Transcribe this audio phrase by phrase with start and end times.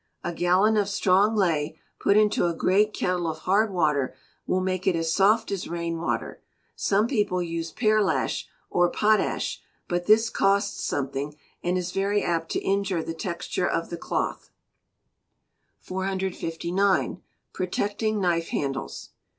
[0.23, 4.15] A gallon of strong ley, put into a great kettle of hard water,
[4.47, 6.41] will make it as soft as rain water.
[6.75, 12.59] Some people use pearlash, or potash; but this costs something, and is very apt to
[12.63, 14.49] injure the texture of the cloth.
[15.81, 17.21] 459.
[17.53, 19.09] Protecting Knife Handles.